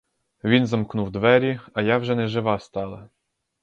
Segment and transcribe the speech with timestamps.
[0.43, 3.09] Він замкнув двері, а я вже нежива стала.